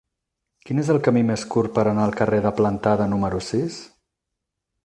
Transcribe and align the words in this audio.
Quin 0.69 0.79
és 0.83 0.87
el 0.93 0.99
camí 1.07 1.23
més 1.27 1.43
curt 1.55 1.75
per 1.77 1.85
anar 1.91 2.07
al 2.07 2.15
carrer 2.21 2.41
de 2.47 2.55
Plantada 2.63 3.11
número 3.15 3.47
sis? 3.53 3.81